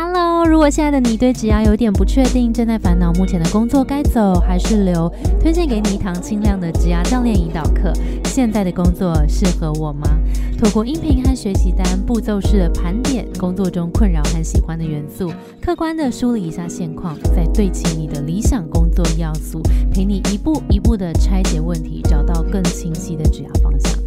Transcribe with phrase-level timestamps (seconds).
[0.00, 7.92] Hello，如果现在的你对职涯有点不确定，正在烦恼目前的工作该走还是留，推荐给你一堂清亮的职涯教练引导课。
[8.26, 10.08] 现在的工作适合我吗？
[10.56, 19.60] 透过音频和学习单步骤式的盘点工作中困扰和喜欢的元素，客观的梳理一下现况，再对齐你的理想工作要素，
[19.90, 23.97] 陪你一步一步的拆解问题，找到更清晰的职涯方向。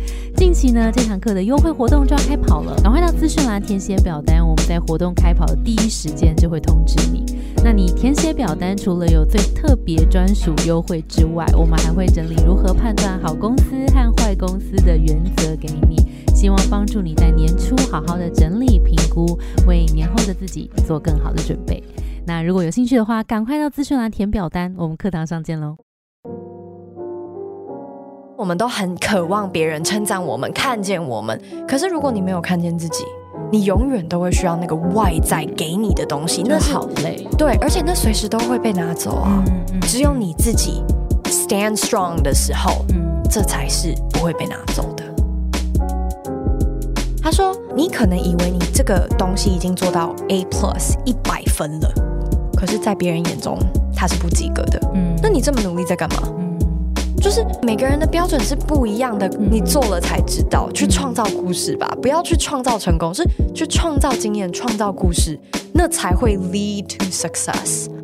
[0.41, 7.23] 近期呢，这堂课的优惠活动就要开跑了，赶快到资讯栏填写表单，我们在活动开跑的第一时间就会通知你。
[7.63, 21.83] 那你填写表单，除了有最特别专属优惠之外，我们还会整理如何判断好公司和坏公司的原则给你，希望帮助你在年初好好的整理评估，为年后的自己做更好的准备。
[22.25, 25.77] 那如果有兴趣的话，赶快到资讯栏填表单，我们课堂上见喽。
[28.41, 31.39] 我们都很渴望别人称赞我们、看见我们。
[31.67, 33.03] 可是如果你没有看见自己，
[33.51, 37.23] 你永远都会需要那个外在给你的东西，那好累。
[37.37, 39.43] 对，而且那随时都会被拿走啊。
[39.83, 40.81] 只有你自己
[41.25, 45.03] stand strong 的时候，嗯，这才是不会被拿走的。
[47.21, 51.93] 他说：“你可能以为你这个东西已经做到 A plus 一百分了，
[52.57, 53.59] 可是，在别人眼中，
[53.95, 54.81] 他是不及格的。
[54.95, 56.27] 嗯，那你这么努力在干嘛？”
[57.21, 60.69] 就是每个人的标准是不一样的，你做了才知道。
[60.73, 65.39] 去创造故事吧，不要去创造成功，是去创造经验、创造故事，
[65.71, 68.00] 那才会 lead to success。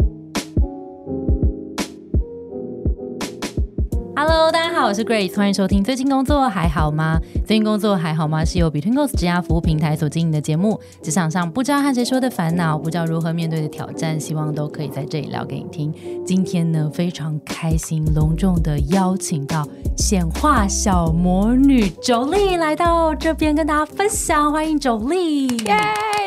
[4.39, 5.83] Hello，大家好，我是 Grace，欢迎收听。
[5.83, 7.19] 最近工作还好吗？
[7.47, 8.45] 最近工作还好吗？
[8.45, 10.79] 是由 Between Goals 职涯服务平台所经营的节目。
[11.01, 15.91] 职场上不知道和谁说的烦恼，不知道如何面对的挑战，希望都可以在这里聊给你听。
[16.23, 24.51] 今天呢，非常开心，隆重的邀请到显化小魔女九莉来到这边跟大家分享。
[24.51, 25.47] 欢迎九莉！
[25.47, 25.75] 耶！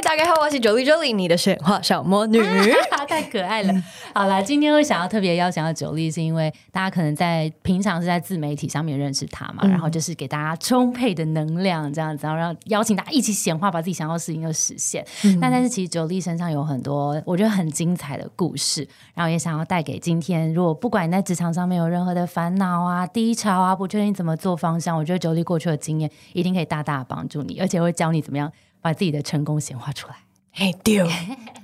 [0.03, 2.43] 大家好，我是九莉九莉，你的显化小魔女，
[3.07, 3.73] 太可爱了。
[4.13, 15.05] 好了，今天会想要特别邀请到九莉，是因为大家可能在平平常是在自媒体上面认识他嘛，然后就是给大家充沛的能量这样子，然后让邀请大家一起显化，把自己想要的事情都实现。
[15.41, 28.51] 那但是其实九莉身上有很多我觉得很精彩的故事，然后也想要带给今天，如果不管你在职场上面有任何的烦恼啊、低潮啊，不确定怎么做方向，我觉得九莉过去的经验一定可以大大帮助你，而且会教你怎么样
[28.81, 30.17] 把自己的成功显化出来。
[30.53, 31.07] 嘿丢，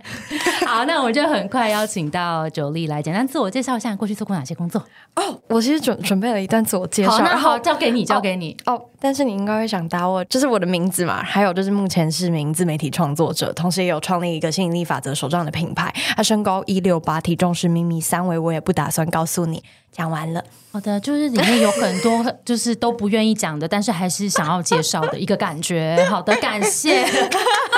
[0.65, 4.81] 好，那我就很快邀请到九莉来简单自我介绍一下，过去做过哪些工作？
[5.17, 8.57] 哦，我其实准准备了一段自我介绍，那好，交给你，交给你。
[8.65, 15.93] 哦，但是你应该会想打我，就是我的名字嘛，还有就是目前是名自媒体创作者，同时也有创立一个吸引力法则手账的品牌。
[16.15, 19.63] 他身高一六八，体重是秘密三围，我也不打算告诉你。
[19.91, 26.07] 讲完了，好的，就是里面有很多就是都不愿意讲的，但是还是想要介绍的一个感觉。
[26.09, 27.05] 好的，感谢。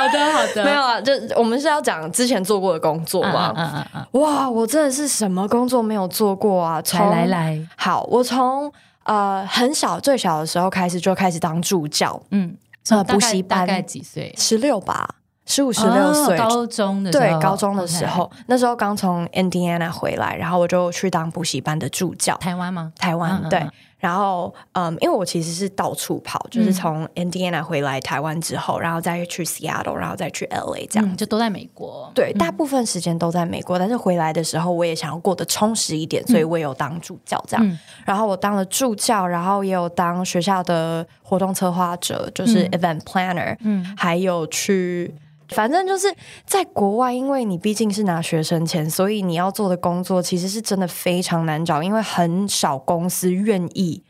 [0.00, 3.52] 好的，好的，没有啊，就我们是要讲之前做过的工作嘛。
[3.56, 4.20] 嗯嗯嗯。
[4.20, 6.82] 哇，我真的是什么工作没有做过啊？
[6.94, 8.72] 来来来，好，我从
[9.04, 12.20] 呃很小最小的时候开始就开始当助教。
[12.30, 12.56] 嗯，
[12.88, 14.34] 呃，补习班大概几岁？
[14.38, 15.16] 十六吧，
[15.46, 22.36] 十五十六岁，高中的对，高中的时候，那时候刚从 Indiana 回来，然后我就去当补习班的助教。
[22.38, 22.92] 台湾吗？
[22.98, 23.66] 台湾，对。
[24.00, 32.10] 然后，嗯，因为我其实是到处跑，就是从 Indiana 回来台湾之后，然后再去 Seattle，然后再去 LA，这样就都在美国。
[32.14, 37.78] 对，大部分时间都在美国，但是回来的时候，我也想要过得充实一点，所以我也有当助教这样。
[38.04, 45.14] 然后我当了助教，然后也有当学校的活动策划者，就是 event planner，嗯，还有去。
[45.50, 46.12] 反正就是
[46.44, 54.02] 在国外，因为你毕竟是拿学生钱，所以你要做的工作其实是真的非常难找，因为很少公司愿意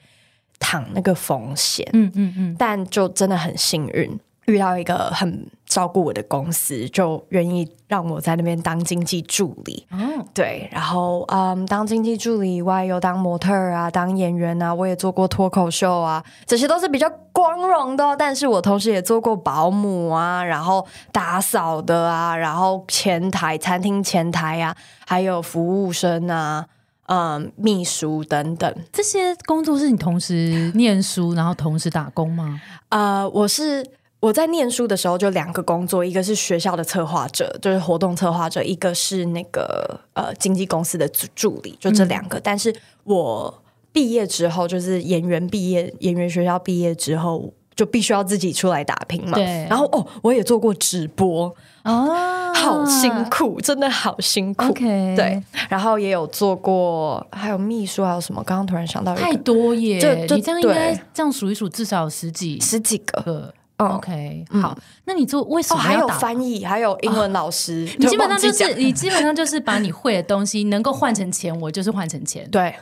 [0.59, 1.89] 躺那个风险。
[1.93, 4.19] 嗯嗯嗯，但就真的很幸运。
[4.47, 9.87] 遇到一个很照顾我的公司，就愿意让我在那边当经济助理。
[9.93, 17.09] 嗯，对，然后嗯，当经济助理以外，有当模特啊，当演员啊，我也做过脱口秀啊，这些都是比较
[17.41, 18.15] 光荣的。
[18.17, 24.77] 但是我同时也做过保姆啊，然后打扫的啊，然后前台餐厅前台啊，
[25.07, 26.67] 还有服务生啊，
[27.07, 28.75] 嗯，秘书等等。
[28.93, 32.61] 这些工作是你同时念书，然后同时打工吗？
[32.91, 33.85] 呃，我是。
[34.21, 42.39] 我在念书的时候就两个工作，一个是学校的策划者，就是活动策划者；一个是那个呃经纪公司的助理，就这两个。
[42.39, 42.71] 但是
[43.05, 43.60] 我
[43.93, 49.33] 毕业之后，就是演员毕业，演员学校毕业之后，就必须要自己出来打拼嘛。
[49.35, 49.45] 对。
[49.69, 51.55] 然后哦，我也做过直播
[51.85, 54.67] 哦，好辛苦，真的好辛苦。
[54.67, 55.43] OK 对。
[55.69, 58.43] 然后也有做过，还有秘书，还有什么？
[58.45, 60.27] 刚刚突然想到，太多耶！
[60.31, 63.53] 你这样应该这样数一数，至少十几十几个。
[63.79, 64.77] OK，好，
[65.07, 67.89] 那你做为什么还有翻译，还有英文老师？
[67.99, 72.47] 你基本上就是你基本上就是把你会的东西能够换成钱，我就是换成钱。
[72.51, 72.75] 对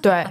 [0.00, 0.26] 对。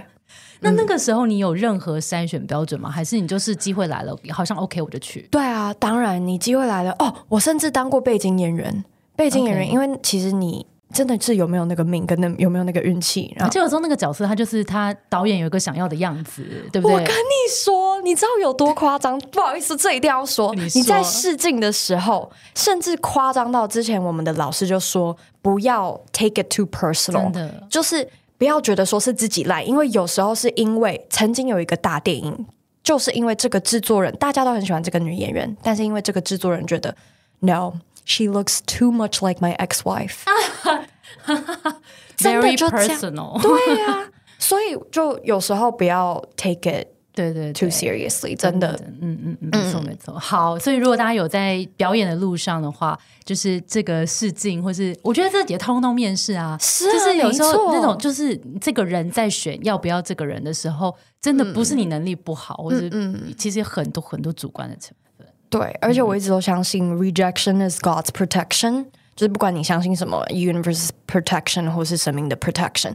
[0.62, 2.90] 那那个时候你有任何筛选标准吗？
[2.90, 5.28] 还是你就是机会来了，好像 OK 我就去？
[5.30, 7.14] 对啊，当然你机会来了哦。
[7.28, 8.84] 我甚至当过背景演员，
[9.16, 10.64] 背景演员，因为其实你。
[10.92, 13.34] 真的是有没有那个命，跟那有没有那个运气？
[13.40, 16.92] 而且有时候那个角色，他就是他导演有一个想要的样子，对不对？
[16.92, 19.18] 我跟你说，你知道有多夸张？
[19.30, 20.54] 不好意思，这一定要说。
[20.54, 28.06] 你在试镜的时候，甚至夸张到之前我们的老师就说，不要 take it too personal，真的就是
[28.42, 32.44] 不要觉得说是自己赖，因为有时候是因为曾经有一个大电影，
[32.82, 36.96] 就是因为这个制作人大家都很喜欢这个女演员，但是因为这个制作人觉得
[37.38, 37.74] no。
[38.04, 44.08] She looks too much like my ex-wife，very personal，，对呀，
[44.40, 50.18] 所以就有时候不要 take it 对对 too seriously，真的，嗯嗯嗯，没错没错。
[50.18, 62.88] 好，所以如果大家有在表演的路上的话，就是这个试镜，或是我觉得这也通通面试啊，就是有时候那种就是这个人在选要不要这个人的时候，真的不是你能力不好，或者
[63.36, 65.26] 其实很多很多主观的成分。
[65.50, 72.94] 对，而且我一直都相信 rejection is God's protection，就是不管你相信什么 universe protection 或是神明的 protection，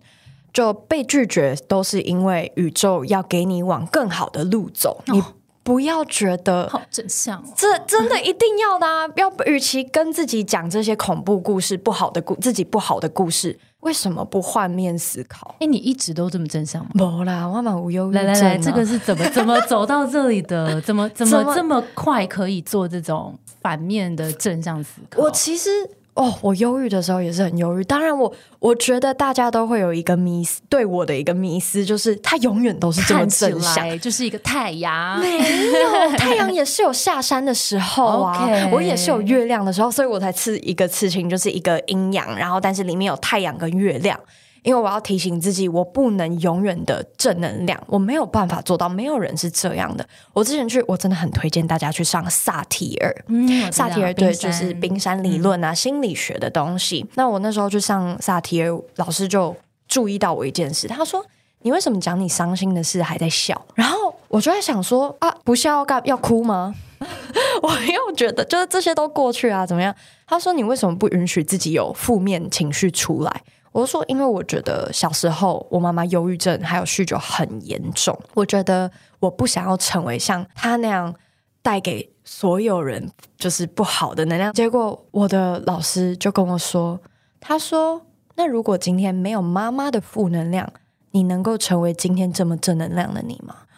[0.58, 5.04] 就被拒绝都是因为宇宙要给你往更好的路走。
[5.06, 5.22] 你
[5.62, 9.08] 不要觉得好真相，这真的一定要的啊！
[9.18, 13.60] 要与其跟自己讲这些恐怖故事、不好的故自己不好的故事。
[13.82, 15.54] 为什么不换面思考？
[15.60, 16.90] 哎，你一直都这么真相吗？
[16.96, 20.82] 不啦，我蛮无忧郁来来来，这个是怎么怎么走到这里的？
[20.82, 25.22] 怎么怎么这么快可以做这种反面的正向思考？
[25.22, 25.70] 我其实。
[26.18, 27.84] 哦，我忧郁的时候也是很忧郁。
[27.84, 35.20] 当然，我我觉得大家都会有一个迷思，对我的一个迷思就是它永远都是这么正向，就是一个太阳。
[35.20, 44.20] 没有太阳也是有下山的时候啊， 我也是有月亮的时候，所以我才刺一个刺青，就是一个阴阳，然后但是里面有太阳跟月亮。
[44.68, 48.90] 因为我要提醒自己，我不能永远的正能量，我没有办法做到。
[48.90, 50.06] 没有人是这样的。
[50.34, 53.16] 我之前去，我真的很推荐大家去上萨提尔。
[53.28, 57.06] 嗯，萨提尔对，就是冰山理论啊，心理学的东西。
[57.14, 59.56] 那我那时候去上萨提尔，老师就
[59.88, 61.26] 注意到我一件事，他说
[61.64, 66.76] ：“你为什么讲你伤心的事还在笑？”然后我就在想说：“啊，不笑要干要哭吗？”
[67.62, 69.96] 我又觉得就是这些都过去啊，怎么样？
[70.28, 73.42] 他说：“你为什么不允许自己有负面情绪出来？”
[73.72, 81.14] 我说，因为我觉得小时候我妈妈忧郁症还有酗酒很严重，我觉得我不想要成为像她那样
[81.62, 84.52] 带给所有人就是不好的能量。
[84.54, 87.00] 结果我的老师就跟我说，
[87.40, 88.02] 他说
[88.36, 90.72] ：“那如果今天没有妈妈的负能量，
[91.12, 93.56] 你能够成为今天这么正能量的你吗？”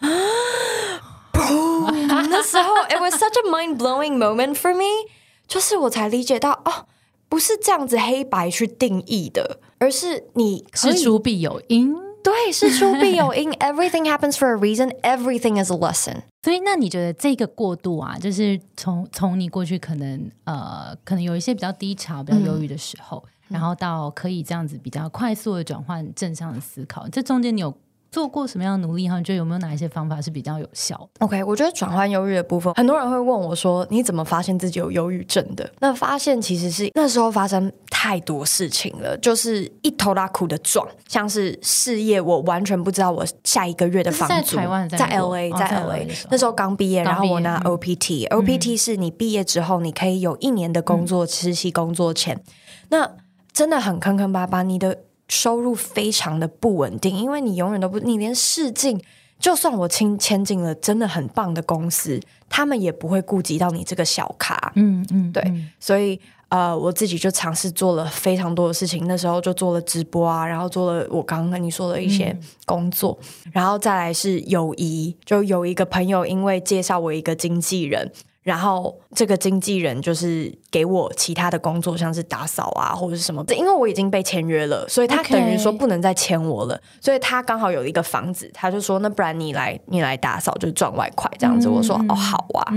[2.30, 5.08] 那时候，it was such a mind blowing moment for me，
[5.46, 6.86] 就是我才理解到哦。
[7.28, 11.92] 不是这样子黑白去定义的，而是你事出必有因。
[12.22, 13.50] 对，事出必有因。
[13.58, 14.92] Everything happens for a reason.
[15.00, 16.22] Everything is a lesson.
[16.42, 27.74] 所以，那你觉得这个过渡啊，就是从从你过去可能呃，可能有一些比较低潮、比较忧郁的时候，然后到可以这样子比较快速的转换正向的思考，这中间你有？
[28.10, 29.18] 做过什么样的努力哈？
[29.18, 44.56] 你觉得有没有哪一些方法是比较有效的？OK，我觉得转换忧郁的部分，很多人会问我说：“你怎么发现自己有忧郁症的？”那发现其实是那时候发生太多事情了，就是一头拉苦的撞，像是事业，我完全不知道我下一个月的房租。
[44.56, 52.42] 在台湾，在 LA，在 LA，那时候刚毕业，然后我拿 OPT，OPT 是你毕业之后你可以有一年的工作实习工作钱，
[52.88, 53.08] 那
[53.52, 54.98] 真的很坑坑巴巴，你的。
[55.30, 59.00] 收入非常的不稳定，因为你永远都不，你连试镜，
[59.38, 64.72] 就算我签签进了真的很棒的公司，他们也不会顾及到你这个小卡。
[64.74, 65.42] 嗯嗯，对，
[65.78, 73.16] 所以呃，我自己就尝试做了非常多的事情，那时候就做了直播啊，然后做了我刚刚跟你说的一些工作，
[73.52, 78.10] 然后再来是友谊，就有一个朋友因为介绍我一个经纪人。
[78.42, 83.44] 然后这个经纪人就是给我其他的工作，像是打扫啊或者是什么。
[83.56, 86.80] 因为我已经被签约了，所以他等于说不能再签我了。
[87.00, 92.72] 所以他刚好有一个房子，他就说：“那不然你来，你来打扫，就赚外快这样子。”我说：“哦，好啊。”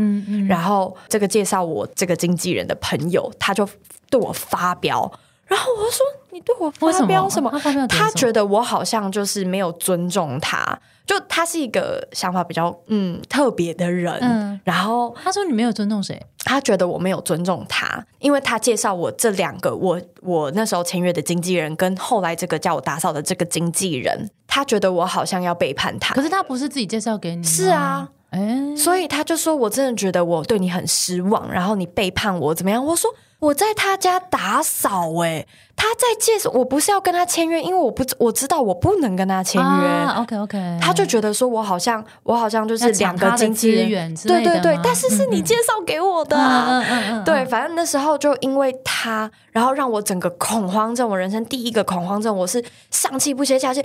[0.49, 3.67] 然后这个介绍我这个经纪人的朋友，他就
[4.09, 5.09] 对我发飙。
[5.53, 7.51] 然后我说：“你对我发飙什么？
[7.87, 16.19] 他觉得我好像就是没有尊重他。”就他是一个想法比较嗯特别的人，嗯，然后他说你没有尊重谁？
[16.45, 26.15] 他觉得我没有尊重他，因为他介绍我这两个我我那时候签约的经纪人跟后来这个叫我打扫的这个经纪人，他觉得我好像要背叛他。
[26.15, 27.43] 可是他不是自己介绍给你？
[27.43, 32.83] 是啊，哎，所以他就说我真的觉得我对你很失望，然后你背叛我怎么样？
[32.83, 33.13] 我说。
[33.43, 35.45] 我在他家打扫，哎，
[35.75, 40.05] 他在介绍，我不是要跟他签约，因为我不我知道我不能跟他签约。
[40.15, 53.81] OK OK，他就觉得说我好像我好像就是两个经纪人，对对对，但是是你介绍给我的，嗯嗯嗯，对，反正那时候就因为他，然后让我整个恐慌症，我人生第一个恐慌症，我是上气不接下气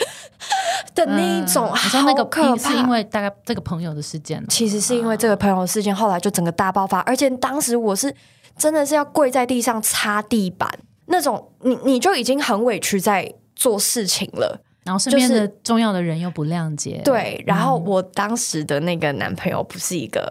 [0.95, 8.15] 的那一种，好像那个可怕，是因为大概这个朋友的事件，其实是因为这个朋友的事件，后来就整个大爆发，而且当时我是。
[8.59, 10.69] 真的是要跪在地上擦地板
[11.07, 17.43] 那种，你你就已经很委屈在做事情了，然后身边的重要的人又不谅解，对。
[17.47, 20.31] 然后我当时的那个男朋友不是一个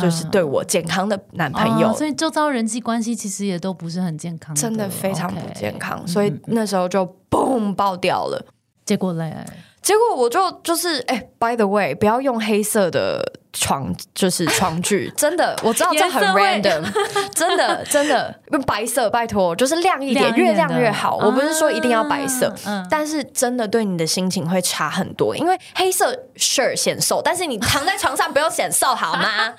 [0.00, 6.06] 就是对我健康的男朋友，所以周遭人际关系其实也都不是很健康，真的非常不健康。
[6.06, 8.44] 所以那时候就嘣爆掉了，
[8.84, 9.34] 结果嘞。
[9.82, 13.22] 结果我就就是哎，by the way，不要用黑色的
[13.58, 16.82] 床， 就是床具， 真的，我知道这很 random，
[17.34, 21.16] 真的真的用白色，拜托，就是亮一点，越亮越好。
[21.16, 22.54] 我不是说一定要白色，
[22.90, 29.54] 但是真的对你的心情会差很多，因为黑色 sure 显瘦，但是你躺在床上不用显瘦好吗？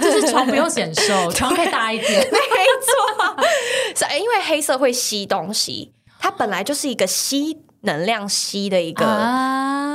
[0.00, 2.38] 就是床不用显瘦，床可以大一点，没
[2.86, 3.44] 错，
[3.94, 7.58] 是因为黑色会吸东西，它本来就是一个吸。
[7.82, 9.04] 能量吸的一个，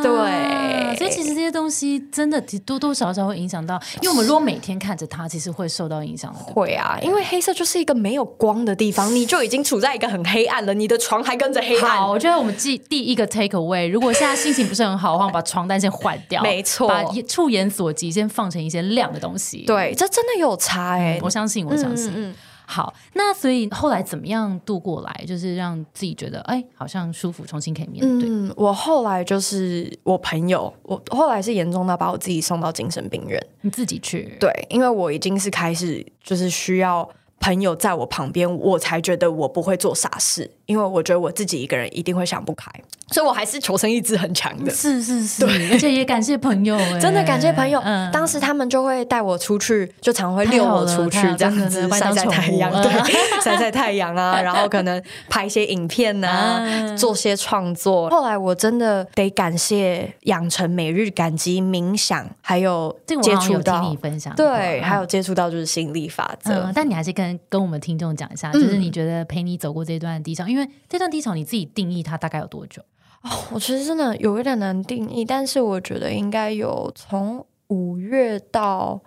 [0.02, 6.34] 对，所以其实这些东西真的多多少少会影响到，因为我们如果每天看着它，其实会受到影响。
[6.34, 11.98] 会啊，因为黑色就是一个没有光的地方，你就已经处在一个很黑暗了，你的床还跟着黑暗。
[11.98, 19.64] 好，我觉得我们第第一个 take away，如果现在心情不是很好的话，把床单先换掉，没错，把触眼所及先放成一些亮的东西。
[19.68, 22.34] 对，这真的有差哎，我相信，我相信。
[22.66, 25.26] 好，那所以后来怎么样度过来？
[25.28, 28.30] 就是让自己觉得哎，好像舒服，重新可以面对。
[28.30, 33.42] 嗯，我后来就是我朋友，我后来是严重到把我自己送到精神病院。
[33.62, 34.36] 你自己去？
[34.40, 37.10] 对，因为我已经是开始就是需要。
[37.44, 42.72] 朋友在我旁边，我才觉得我不会做傻事，因为我觉得我自己一个人一定会想不开，
[43.12, 44.72] 所以我还是求生意志很强的。
[44.72, 47.82] 是是是，而且也感谢朋友， 真的感谢朋友。
[48.14, 52.90] 当时他们就会带我出去，就常会遛我出去，这样子晒晒太阳，对，
[53.44, 58.10] 晒晒太阳啊， 然后可能拍一些影片呐，做些创作。
[58.10, 66.72] 后来我真的得感谢养成每日感激冥想，还有接触到你分享，对，还有接触到就是心理法则。
[66.74, 72.82] 但你还是跟跟我们听众讲一下，就是你觉得陪你走过这段低潮，因为这段低潮你自己定义它大概有多久？
[73.22, 79.02] 哦，我其实真的有一点难定义，但是我觉得应该有从五月到。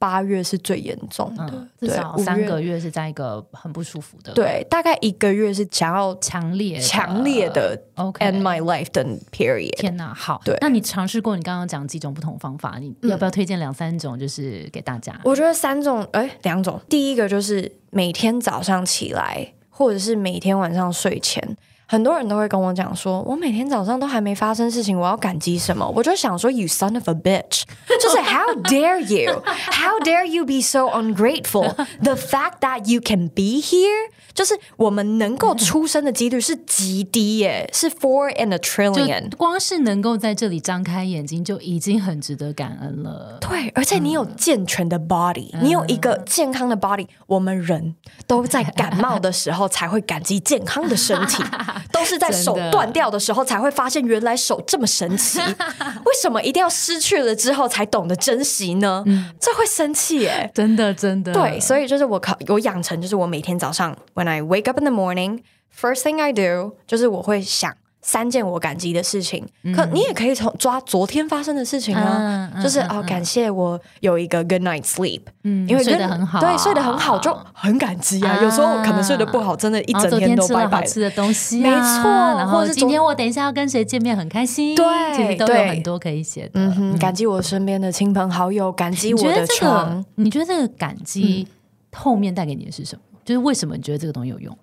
[0.00, 4.32] 八月是最严重的，至少三个月是在一个很不舒服的。
[4.32, 9.76] 对，大概一个月是想要强烈、强烈的 end my life 的 period。
[9.76, 12.78] 天哪，好，对，那你尝试过你刚刚讲几种不同方法？
[12.80, 15.14] 你要不要推荐两三种，就是给大家？
[15.22, 16.80] 我觉得三种，哎，两种。
[16.88, 21.56] 第一个就是每天早上起来，或者是每天晚上睡前。
[21.90, 25.84] 很多人都会跟我讲说，我每天早上都还没发生事情，我要感激什么？
[25.92, 27.62] 我就想说，You son of a bitch，
[28.00, 38.30] 就是 How dare you？How dare you be so ungrateful？The fact that you can be here，就是我们能够出生的几率是极低耶，是 four
[38.40, 39.28] in a trillion。
[39.36, 43.38] 光是能够在这里张开眼睛，就已经很值得感恩了。
[43.40, 47.96] 对，而且你有健全的 body，你有一个健康的 body，我们人
[48.28, 51.42] 都在感冒的时候才会感激健康的身体。
[51.92, 55.38] 都是在手断掉的时候才会发现，原来手这么神奇。
[55.40, 59.04] 为什么一定要失去了之后才懂得珍惜呢？
[59.40, 61.32] 这会生气耶，真的真的。
[61.32, 67.74] 对，所以就是我考我养成，就是我每天早上，when I wake up in the morning，first thing I do，就是我会想。
[68.02, 78.40] 三件我感激的事情，可你也可以从抓昨天发生的事情啊，就是哦，感谢我有一个 good night sleep，嗯，因为睡得很好，对，睡得很好就很感激啊。
[78.42, 82.04] 有时候可能睡得不好，真的，一整天都拜拜吃的东西，没错。
[82.10, 86.50] 然后今天我等一下要跟谁见面，很开心，对，其实都有很多可以写的。
[86.54, 90.02] 嗯哼，感激我身边的亲朋好友，感激我的床。
[90.14, 91.46] 你觉得这个感激
[91.94, 93.02] 后面带给你的是什么？
[93.24, 94.56] 就是为什么你觉得这个东西有用？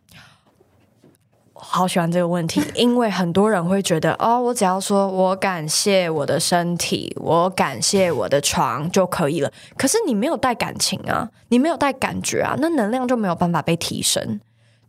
[1.60, 9.52] 好喜欢这个问题， 因为很多人会觉得哦，我只要说我感谢我的身体，我感谢我的床就可以了。
[9.78, 14.40] 可是你没有带感情啊，你没有带感觉啊，那能量就没有办法被提升。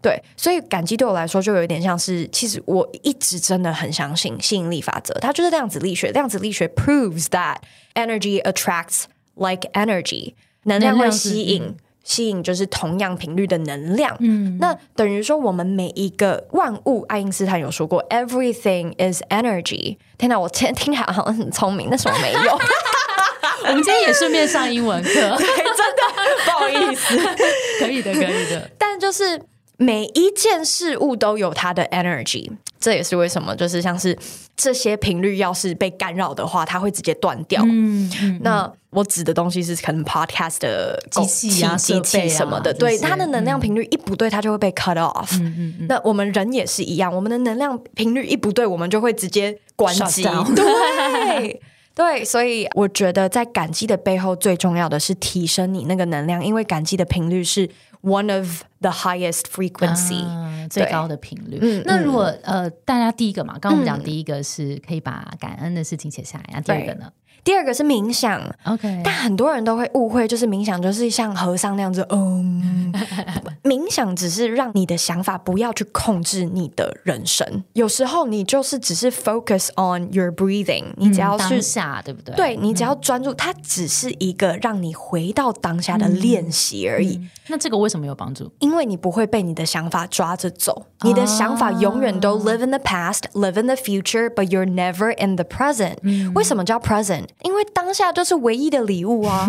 [0.00, 6.12] 对，所以感激对我来说就有一点像是，其实我一直真的很相信吸引力法则，它就是量子力学。
[6.12, 7.56] 量子力学 proves that
[7.94, 11.74] energy attracts like energy，能量会吸引。
[12.08, 19.98] 吸引就是同样频率的能量，嗯，那等于说我们每一个万物，爱因斯坦有说过，everything is energy。
[20.16, 22.40] 天哪，我天听起来好像很聪明，但是我没有。
[23.68, 26.02] 我们今天也顺便上英文课， 真的
[26.46, 27.14] 不好意思，
[27.78, 28.70] 可以的，可以的。
[28.78, 29.38] 但就是
[29.78, 34.18] 每一件事物都有它的 energy，这也是为什么，就是像是
[34.56, 37.62] 这些频率要是被干扰的话，它会直接断掉。
[37.64, 38.40] 嗯嗯。
[38.42, 45.38] 那我指的东西是可能 podcast 的机器啊、机器什么的，对它的能量频率一不对，它就会被 cut off。
[45.38, 45.86] 嗯嗯嗯。
[45.88, 50.24] 那我们人也是一样，我们的能量频率一不对，我们就会直接关机。
[50.56, 51.60] 对。
[51.98, 57.68] 对，所以我觉得在感激的背后，最重要的是提升你那个能量，因为感激的频率是
[58.02, 60.24] one of the highest frequency，
[60.70, 61.58] 最高的频率。
[61.60, 67.10] 嗯，那如果呃，大家第一个嘛，刚刚我们讲第一个是可以把感恩的事情写下来，那第二个呢？
[67.48, 72.92] 第二个是冥想，OK，但很多人都会误会，就是冥想就是像和尚那样子，嗯，
[73.64, 82.34] 冥想只是让你的想法不要去控制你的人生，有时候你就是只是 focus on your breathing，你只要是下，对不对？
[82.36, 87.18] 对你只要专注，它只是一个让你回到当下的练习而已。
[87.46, 88.52] 那这个为什么有帮助？
[88.58, 95.96] 因为你不会被你的想法抓着走，你的想法永远都 live in the past，live in the future，but you're never in the present。
[96.34, 97.24] 为什么叫 present？
[97.42, 99.46] 因为当下就是唯一的礼物啊，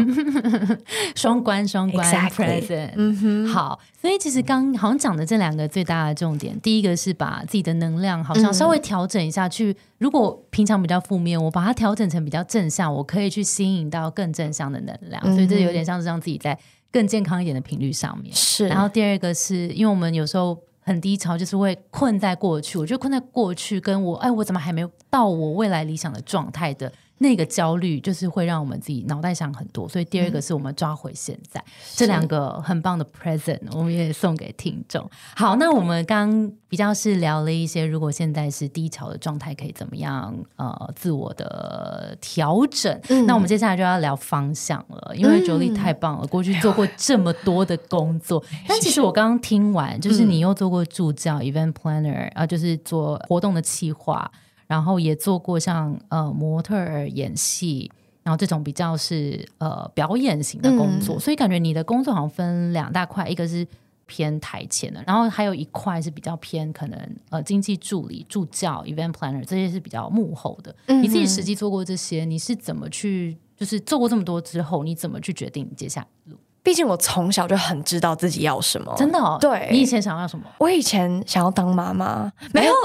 [1.16, 2.92] 双关双关，present。
[2.96, 16.58] 嗯哼，好，所以其实刚好像讲的这两个最大的重点，第一个是把自己的能量好像稍微调整一下，去如果平常比较负面，我把它调整成比较正向，我可以去吸引到更正向的能量，所以这有点像是让自己在
[16.92, 18.34] 更健康一点的频率上面。
[18.36, 26.92] 是，然后第二个是因为我们有时候很低潮，就是会困在过去，我觉得困在过去，跟我哎，我怎么还没有到我未来理想的状态的？
[27.20, 35.10] 那个焦虑就是会让我们自己脑袋想很多，所以第二个是我们抓回现在，这两个很棒的 present，我们也送给听众。
[35.36, 43.00] 好，那我们刚比较是聊了一些，如果现在是低潮的状态，可以怎么样呃自我的调整？
[43.28, 54.32] 那我们接下来就要聊方向了，因为 Jolie 太棒了，过去做过这么多的工作， 但其实我刚刚听完，就是你又做过助教、event planner 啊，就是做活动的企划。
[54.70, 63.66] 然后也做过像呃模特儿演戏，然后这种比较是呃表演型的工作，所以感觉你的工作好像分两大块，一个是
[64.06, 70.76] 偏台前的，然后还有一块是比较偏可能呃经济助理、助教、event planner 这些是比较幕后的。
[70.86, 76.38] 你自己实际做过这些，你是怎么去就是做过这么多之后，你怎么去决定接下来路？
[76.62, 79.38] 毕竟我从小就很知道自己要什么，真的哦。
[79.40, 80.46] 对你以前想要什么？
[80.60, 82.74] 我以前想要当妈妈，没有。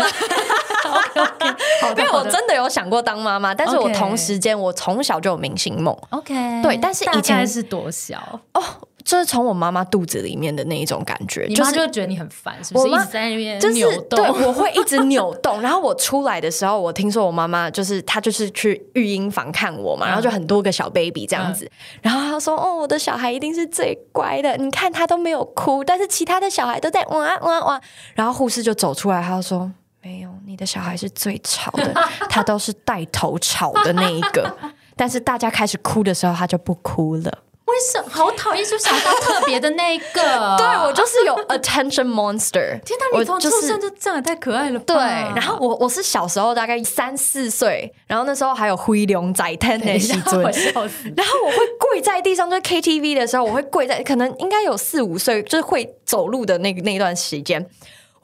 [1.97, 5.97] 因为我真的有想过当妈妈，但是我同时间我从小就有明星梦。
[6.11, 8.19] OK，对，但是以前是多小
[8.53, 8.63] 哦，
[9.05, 12.89] 就是从我妈妈肚子里面的那一种感觉，你妈就觉得你很烦，是不是？
[12.89, 15.61] 一直在那边扭动，对，我会一直 扭动。
[15.61, 21.71] 然后我出来的时候，我听说我妈妈就是她就是去育婴房看我嘛，然后就很多个小 baby 这样子，
[22.03, 27.81] 然后她说：“哦，我的小孩一定是最乖的，你看他都没有哭，但是其他的小孩都在哇哇哇。”
[28.15, 29.71] 然后护士就走出来，她说。
[30.05, 31.95] 没有，你的小孩是最吵的，
[32.29, 34.55] 他都是带头吵的那一个。
[34.95, 37.39] 但是大家开始哭的时候，他就不哭了。
[37.65, 38.09] 为什么？
[38.11, 40.23] 好讨厌，就想到特别的那一个。
[40.59, 42.79] 对我就是有 attention monster。
[42.83, 44.79] 天哪，你从出生就这样，太可爱了。
[44.81, 57.67] 对，然后我我是小时候大概三四岁，然后那时候还有灰龙仔天的西尊，然后我会跪在地上，就是 KTV 的时候，我会跪在，可能应该有四五岁，就是会走路的那那段时间。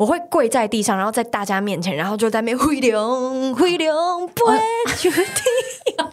[0.01, 3.95] 我会跪在地上，然后在大家面前，然后就在那边挥流挥流
[4.29, 4.47] 不
[4.97, 6.07] 决定。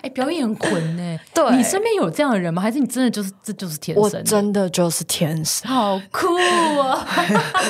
[0.00, 1.18] 哎，表演魂呢？
[1.34, 2.62] 对，你身边有这样的人吗？
[2.62, 4.04] 还是你真的就是这就是天生？
[4.04, 6.28] 我真的就是天生，好酷
[6.80, 7.04] 啊！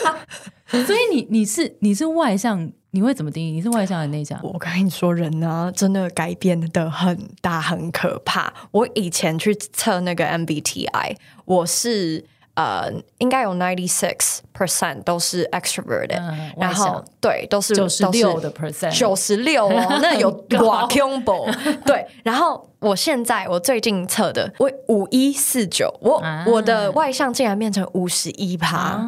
[0.68, 3.52] 所以你你是你是外向，你会怎么定义？
[3.52, 4.38] 你是外向还是内向？
[4.42, 8.52] 我跟你说，人呢真的改变的很大，很可怕。
[8.72, 12.26] 我以前去测那个 MBTI，我是。
[12.60, 16.20] 呃，应该有 ninety six percent 都是 extroverted，
[16.58, 21.50] 然后对，都是九十六的 percent，九十六哦， 那有寡 combo，
[21.86, 22.06] 对。
[22.22, 29.02] 然后我现在我最近测的，我五一四九，我我的外向竟然变成五十一趴，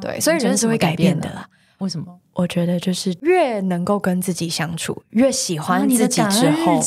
[0.00, 1.46] 对，所以人是会改变的啦。
[1.78, 2.18] 为什么？
[2.32, 6.80] 我觉得就是越能够跟自己相处，越喜欢自己之后，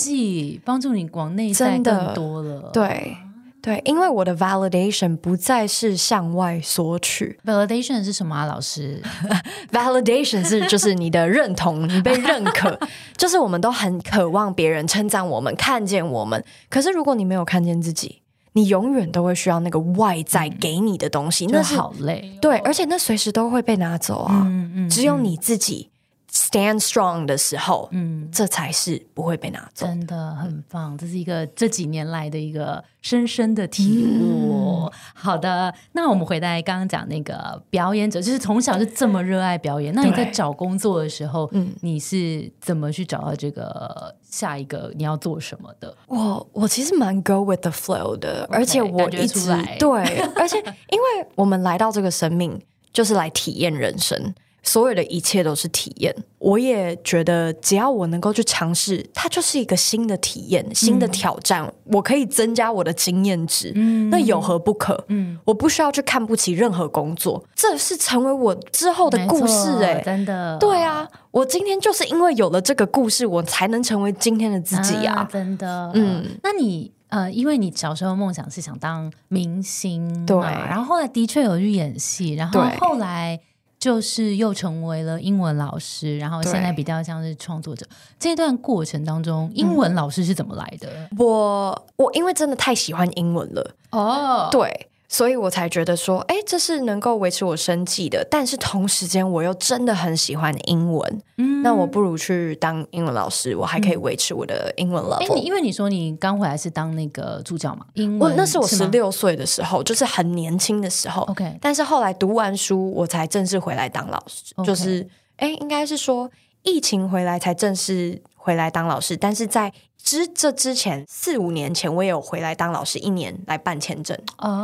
[0.66, 3.16] 帮助你往内在更多了，对。
[3.62, 7.40] 对，因为我的 validation 不再是向外索取。
[7.46, 9.00] validation 是什么啊，老师？
[9.72, 12.80] validation 是就是你的认同，你被认可，
[13.16, 16.44] 就是我们都很渴望别人称赞我们，看见我们。
[16.70, 22.38] 可是如果你没有看见自己，你永远都会需要那个外在给你的东西，那是好累。
[22.42, 24.42] 对，而且那随时都会被拿走啊。
[24.46, 25.91] 嗯嗯，只有你自己。
[26.32, 29.86] Stand strong 的时候，嗯，这才是不会被拿走。
[29.86, 34.90] 真的很棒，这是一个这几年来的一个深深的体悟。
[35.14, 39.94] 好的，那我们回来刚刚讲那个表演者，就是从小就这么热爱表演。
[39.94, 45.94] 那你在找工作的时候，嗯，你是怎么去找到这个下一个你要做什么的？
[46.08, 52.60] 我我其实蛮 go with the flow 的，而且我一直对，而且因为我们来到这个生命
[52.94, 54.34] 就是来体验人生。
[54.64, 61.72] 所有的一切都是体验，我也觉得只要我能够去尝试，它就是一个新的体验、新的挑战。
[61.86, 63.72] 我可以增加我的经验值，
[64.12, 65.04] 那有何不可？
[65.08, 69.84] 嗯，我不需要去看不起任何工作，这是成为我之后的故事。
[69.84, 75.28] 哎，真的，对啊，我今天就是因为有了这个故事，我才能成为今天的自己啊！
[75.32, 83.40] 真的，嗯，那你呃，因为你小时候梦想是想当明星，对，然后后来的确有去演戏，然后后来。
[83.82, 87.84] 就是又成为了英文老师，然后现在比较像是创作者。
[88.20, 91.10] 这段过程当中，英文老师是怎么来的？
[91.18, 94.91] 我我因为真的太喜欢英文了哦，对。
[95.14, 98.26] 所以我才觉得说，哎，这是能够维持我生计的。
[98.32, 105.36] 但是同时间，我又真的很喜欢英文，嗯，那我不如去当英文老师，我还可以维持我的英文 level。
[105.36, 111.24] 因为你说你刚回来是当那个助教嘛，英文那是我十六岁的时候，就是很年轻的时候。
[111.24, 114.56] OK，但是后来读完书，我才正式回来当老师。
[114.64, 116.32] 就是，哎，应该是说
[116.64, 119.72] 疫情回来才正式回来当老师，但是在。
[120.04, 124.18] 之这之前四五年前，我也有回来当老师一年来办签证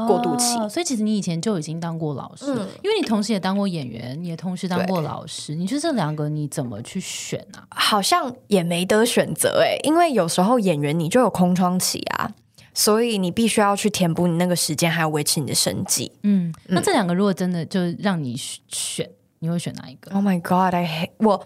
[0.08, 2.46] 过渡期，所以其实你以前就已经当过老师，
[2.82, 5.54] 因为你同时也当过演员，也同时当过老师。
[5.54, 7.62] 你觉得这两个你怎么去选啊？
[7.70, 12.32] 好像也没得选择哎，因为有时候演员你就有空窗期啊，
[12.74, 16.12] 所以你必须要去填补你那个时间，还要维持你的生计。
[16.24, 21.46] 嗯，那这两个如果真的就让你选，你会选哪一个？Oh my god, I hate 我。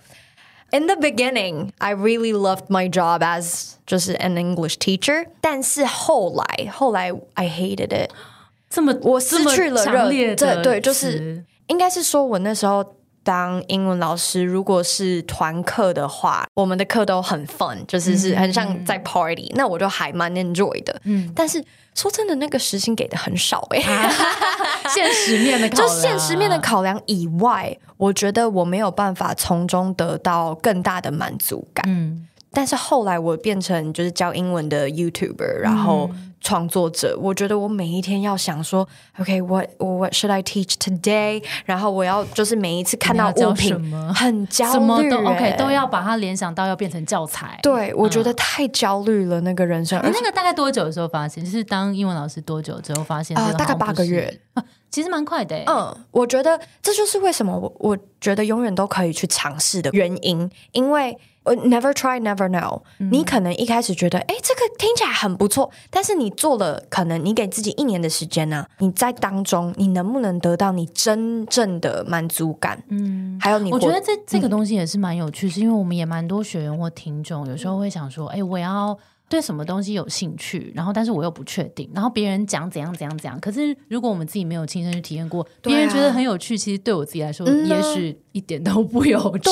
[0.72, 7.90] In the beginning, I really loved my job as 就是 an English teacher，但是后来后来 I hated
[7.90, 8.10] it，
[8.70, 21.02] 这么我失去了热烈的对，就是应该是说我那时候当英文老师，如果是团课的话，我们的课都很 fun，就是是很像在 party，那我就还蛮 enjoy 的。
[21.04, 23.80] 嗯，但是说真的，那个时薪给的很少哎，
[24.94, 27.78] 现实面的就现实面的考量以外。
[27.98, 31.86] 我觉得我没有办法从中得到更大的满足感。
[31.88, 36.10] 嗯，但是后来我变成就是教英文的 YouTuber，然后
[36.42, 37.18] 创作者。
[37.20, 38.88] 我觉得我每一天要想说
[39.20, 41.44] ，OK，what what should I teach today？
[41.66, 43.74] 然后我要就是每一次看到物品
[44.14, 47.58] 很焦虑，OK，都要把它联想到要变成教材。
[47.64, 49.98] 对，我觉得太焦虑了，那个人生。
[50.04, 51.46] 你那个大概多久的时候发现？
[51.46, 53.38] 就是当英文老师多久之后发现？
[53.38, 54.42] 啊，大概八个月。
[54.92, 62.82] 其实蛮快的，嗯，我觉得这就是为什么我我觉得永远都可以去尝试的原因，因为 never try never know。
[62.98, 72.84] 你可能一开始觉得，哎，这个听起来很不错，但是你做了，可能你给自己一年的时间呢，你在当中，你能不能得到你真正的满足感？
[72.90, 78.98] 嗯，还有你，我觉得这这个东西也是蛮有趣，是因为我们也蛮多学员或听众，有时候会想说，哎，我要。
[79.32, 89.50] 对什么东西有兴趣，然后但是我又不确定，然后别人讲怎样怎样怎样，可是如果我们自己没有亲身去体验过，别人觉得很有趣，其实对我自己来说，也许一点都不有趣，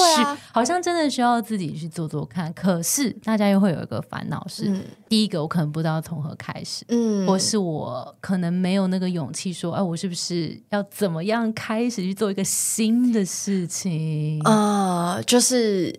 [0.51, 2.51] 好像真的需要自己去做做看。
[2.53, 4.69] 可是大家又会有一个烦恼是，
[5.07, 15.21] 第一个我可能不知道从何开始，嗯，或是我可能没有那个勇气说，哎，我是不是要怎么样开始去做一个新的事情啊？
[15.25, 15.97] 就是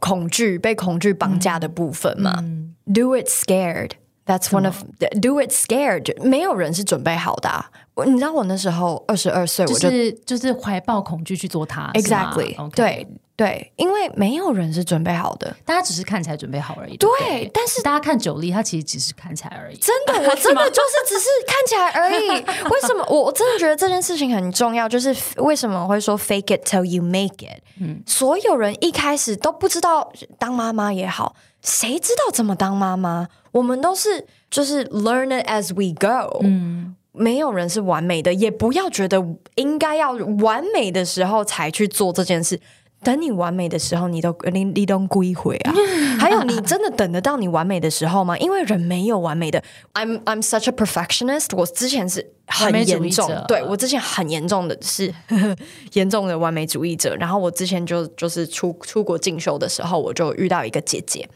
[0.00, 2.42] 恐惧被恐惧绑架的部分嘛。
[2.86, 3.92] Do it scared.
[4.26, 4.82] That's one of
[5.20, 6.20] do it scared.
[6.22, 7.66] 没有人是准备好的。
[8.04, 11.90] 你知道我那时候二十二岁，我就是就是怀抱恐惧去做它。
[11.94, 12.70] Exactly.
[12.70, 16.96] 对对，因为没有人是准备好的，大家只是看起来准备好而已。
[16.96, 19.76] 对，但是大家看九力，他其实只是看起来而已。
[19.76, 22.28] 真的， 我真的就是只是看起来而已。
[22.72, 23.04] 为什么？
[23.10, 24.88] 我我真的觉得这件事情很重要。
[24.88, 27.60] 就是为什么会说 fake it till you make it？
[27.78, 31.36] 嗯，所有人一开始都不知道当妈妈也好。
[31.60, 33.28] 谁知道怎么当妈妈？
[33.50, 36.38] 我们都是就是 learn it as we go。
[36.42, 39.22] 嗯，没有人是完美的，也不要觉得
[39.56, 42.58] 应该要完美的时候才去做这件事。
[43.06, 45.72] 等你完美的时候，你都你你都归回啊！
[46.18, 48.36] 还有，你真的等得到你完美的时候吗？
[48.38, 49.62] 因为人没有完美的。
[49.94, 51.56] I'm I'm such a perfectionist。
[51.56, 55.14] 我之前是很严重，对我之前很严重的是
[55.94, 57.14] 严重的完美主义者。
[57.14, 61.28] 然后我之前就就是出出国进修的时候，我就遇到一个姐姐，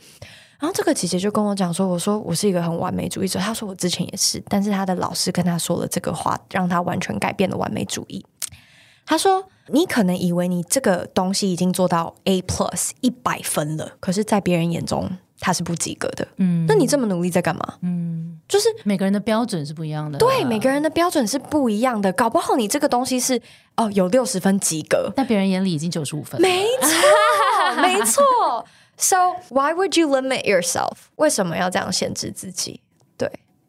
[0.58, 8.26] 然后这个姐姐就跟我讲说：“我说我是一个很完美主义者。”她说我之前也是，但是她的老师跟她说了这个话，让她完全改变了完美主义。
[9.06, 15.10] 他说：“你可能以为你这个东西已经做到 A plus 一百分了，可是，在别人眼中，
[15.40, 16.26] 他是不及格的。
[16.36, 17.74] 嗯，那你这么努力在干嘛？
[17.82, 20.18] 嗯，就是每个人的标准是不一样的。
[20.18, 22.12] 对，每个人的标准是不一样的。
[22.12, 23.40] 搞不好你这个东西是
[23.76, 26.40] 哦，有六十分及格，在别人眼里已经九十五分。
[26.40, 28.64] 没错，没错。
[29.02, 30.92] So why would you limit yourself？
[31.16, 32.82] 为什么要这样限制自己？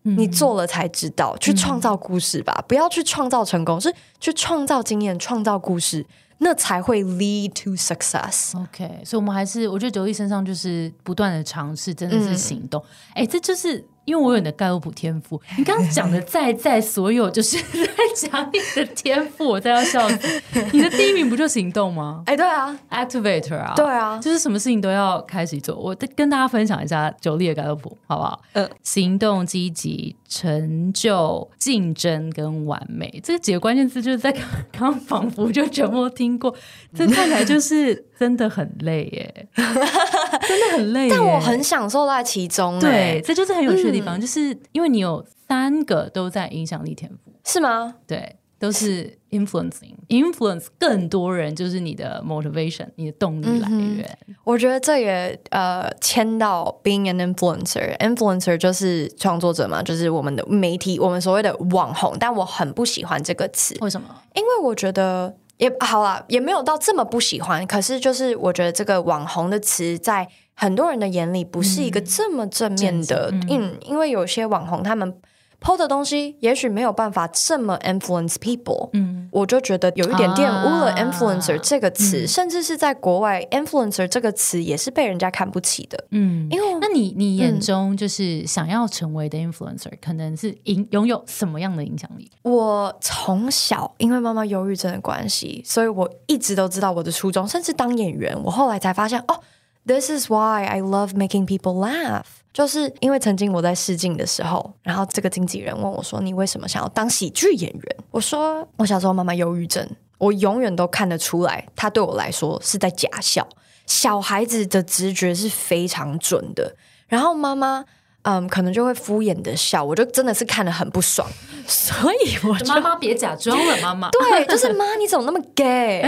[0.03, 6.05] 对。”你做了才知道，去创造故事吧，不要去创造成功，是去创造经验、创造故事，
[6.39, 8.59] 那才会 lead to success。
[8.59, 12.83] OK，所以我们还是，我觉得九一身上就是不断的尝试，真的是行动。
[13.13, 13.85] 哎，这就是。
[14.05, 20.41] 因为我有你的盖洛普天赋，你刚刚讲的在在所有就是 在讲你的天赋，我在要笑死。
[20.73, 22.23] 你的第一名不就行动吗？
[22.25, 25.75] 哎，对啊，activator 啊，对啊，就是什么事情都要开始做。
[25.75, 28.41] 我跟大家分享一下九力的盖洛普，好不好？
[28.53, 34.31] 嗯，行动、积极、成就、竞争跟完美，这几个关键词就是在
[34.71, 36.55] 刚刚仿佛就全部听过。
[36.95, 41.09] 这看起来就是真的很累耶， 真的很累。
[41.09, 47.95] 但我很享受在其中，对，这就是很有趣的地方，就是因为你有三个都在影响力天赋，是吗？
[48.07, 54.17] 对，都是 influencing，influence 更多人，就是你的 motivation，你的动力来源。
[54.43, 62.15] 我觉得这也呃牵到 being an influencer，influencer 就是创作者嘛，就是我们的媒体，我们所谓的网红。
[62.19, 64.07] 但我很不喜欢这个词，为什么？
[64.35, 65.35] 因为我觉得。
[65.57, 67.63] 也好了，也没有到这么不喜欢。
[67.67, 73.29] 可是，就是我觉得这个网红的词，在很多人的眼里，不是一个这么正面的。
[73.47, 75.13] 嗯，因为有些网红他们。
[75.61, 92.31] PO 的东西也许没有办法这么 influence people，嗯，我就觉得有一点玷污了 influencer 这个词，甚至是在国外 influencer 这个词也是被人家看不起的，嗯，因为那你你眼中就是想要成为的 influencer，可能是影拥有什么样的影响力？
[92.41, 99.39] 我从小因为妈妈忧郁症的关系，所以我一直都知道我的初衷，甚至当演员，我后来才发现哦
[99.85, 102.40] ，this is why I love making people laugh。
[102.53, 109.87] 就是因为曾经我在试镜的时候，然后这个经纪人问我说：“你为什么想要当喜剧演员？”我说：“我小时候妈妈忧郁症，
[110.17, 113.47] 我永远都看得出来，她对我来说是在假笑。
[113.85, 116.75] 小孩子的直觉是非常准的，
[117.07, 117.85] 然后妈妈。”
[118.23, 121.27] 嗯，可能就会敷衍的笑，我就真的是看得很不爽，
[121.65, 126.03] 所以我妈妈别假装了，妈妈 对，就是妈，你怎么那么 gay？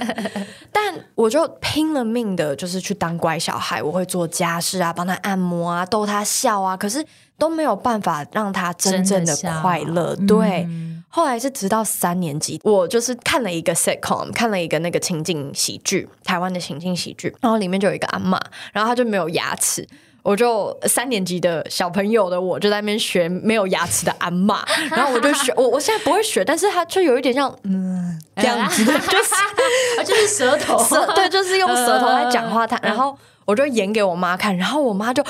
[0.70, 7.02] 但我就拼了命的，就是去当乖小孩，我会做家事啊，帮他按摩啊，逗他笑啊，可是
[7.38, 10.14] 都没有办法让他真正的快乐。
[10.28, 10.68] 对，
[11.08, 18.38] 后来是直到三年级，我就是看了一个 sitcom，看了一个那个情景喜剧，台湾的情景喜剧，然后里面就有一个阿妈，
[18.74, 19.88] 然后她就没有牙齿。
[20.26, 24.60] 我就三年级的小朋友的我就在那边学没有牙齿的阿妈，
[24.90, 29.34] 然后我就学我我现在不会学，但是他就有一点像嗯这样子的，就是
[30.04, 30.76] 就是舌头。
[30.82, 32.66] 舌对，就是用舌头来讲话。
[32.66, 35.22] 他然后我就演给我妈看，然后我妈就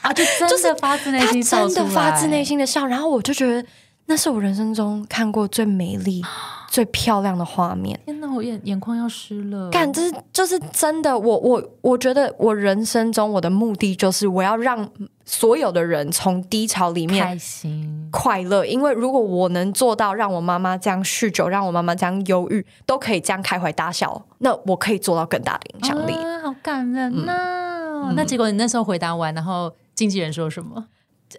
[0.00, 3.62] 啊就真的发自内心，真的发自内心的笑，然后我就觉得
[4.06, 6.22] 那是我人生中看过最美丽。
[6.74, 9.70] 最漂亮的画面，天哪，我眼眼眶要湿了。
[9.70, 11.16] 干，这是就是真的。
[11.16, 14.90] 我我我觉得我人生中我的目的就是我要让
[15.24, 18.66] 所有的人从低潮里面开心快乐。
[18.66, 26.12] 因为如果我能做到让我妈妈这样酗酒，让我妈妈这样忧郁，都可以这样开怀大笑，那我可以做到更大的影响力。
[26.42, 28.12] 好感人呐！
[28.16, 30.88] 那结果你那时候回答完，然后经纪人说什么？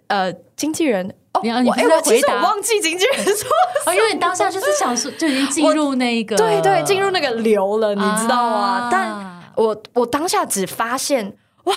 [0.06, 1.14] 呃，经纪人。
[1.42, 2.42] 你要你不是在回答？
[2.42, 3.48] 忘记经纪人说，
[3.86, 8.88] 哦，因为你当下就是想说，就已经进入那个，对对，进入那个流了，你知道吗？
[8.90, 11.74] 但我我当下只发现，哇，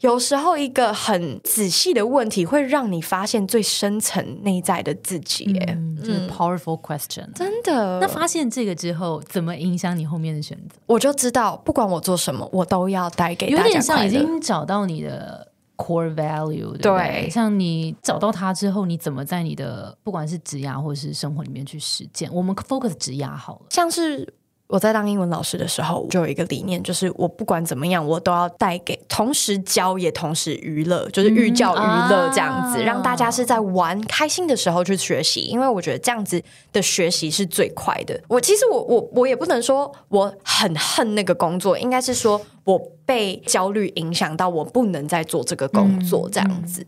[0.00, 7.98] 有时候一个很仔细的问题，会让你发现最深层内在的自己，耶，就是 powerful question，真的。
[8.00, 10.76] 那发现这个之后，怎么影响你后面的选择？
[10.86, 15.47] 我就知道，不管我做什么，我都要带给有点像已经找到你的。
[15.78, 22.28] Core value，对，像你找到它之后，你怎么在你的不管是职涯或者是生活里面去实践？
[22.34, 24.34] 我们 focus 职涯好了，像是。
[24.68, 35.40] 我在当英文老师的时候，就有一个理念，就是我不管怎么样，我都要带给同时教也同时娱乐，就是寓教于乐这样子，让大家是在玩开心的时候去学习。
[35.40, 38.20] 因为我觉得这样子的学习是最快的。
[38.28, 46.86] 我其实我我我也不能说我很恨那个工作，应该是说我被焦虑影响到，我不能再做这个工作这样子。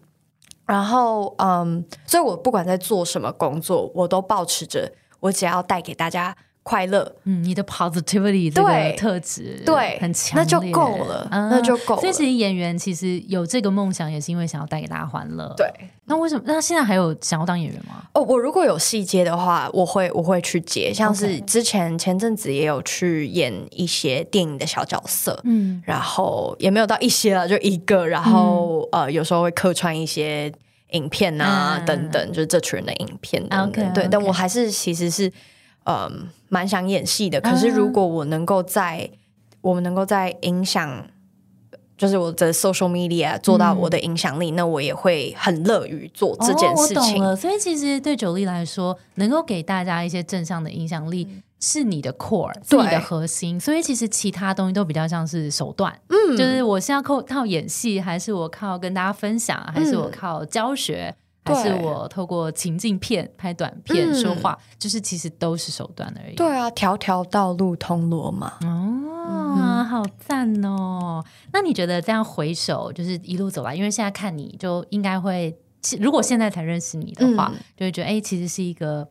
[0.66, 6.36] 然后嗯，所以我不管在做什么工作，我都保持着我只要带给大家。
[6.70, 11.98] 快乐，嗯，你的 positivity 这个特质，对，很强，那就够了，那就够。
[11.98, 15.52] 所以其实演员其实有这个梦想，也是因为想要带给大家欢乐。
[15.56, 15.66] 对，
[16.04, 16.44] 那为什么？
[16.46, 18.04] 那现在还有想要当演员吗？
[18.14, 30.52] 哦，我如果有戏接的话，我会我会去接，像是之前前阵子也有去演一些电影的小角色，嗯，然后也没有到一些了，就一个，然后呃，有时候会客串一些
[30.90, 33.92] 影片啊等等，就是这群人的影片等等。
[33.92, 35.32] 对，但我还是其实是。
[35.84, 37.40] 嗯，蛮想演戏的。
[37.40, 39.10] 可是如果我能够在
[39.60, 41.06] 我们能够在影响，
[41.96, 47.36] 就是我的 social media 做到我的影响力，那我也会很乐于做这件事情。
[47.36, 51.28] 所以其实对九力来说，能够给大家一些正向的影响力，
[51.60, 53.60] 是你的 core，是你的核心。
[53.60, 55.94] 所以其实其他东西都比较像是手段。
[56.08, 61.14] 嗯，就是我是要靠靠演戏，还是我靠跟大家分享，还是我靠教学？
[61.44, 66.34] 还是我透过情境片拍短片说话，就是其实都是手段而已。
[66.36, 68.58] 对啊，条条道路通罗马。
[68.62, 71.24] 哦，好赞哦！
[71.52, 75.56] 那你觉得这样回首，就是一路走来，因为现在看你就应该会，
[75.98, 79.08] 如果现在才认识你的话，就会觉得哎，其实是一个。